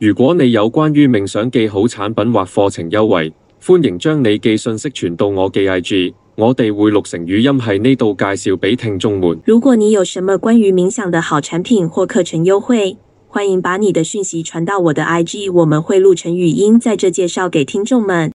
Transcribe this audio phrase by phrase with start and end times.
[0.00, 9.38] 如果你有关于冥想记好产品或课程优惠，欢迎将你寄信息传到我嘅 IG，我哋会录成语音喺呢度介绍俾听众们。
[9.44, 12.96] 如果你有什么关于冥想的好产品或课程优惠，
[13.28, 18.32] 欢迎把你的讯息传到我的 IG，我们会录成语音在这介绍给听众们。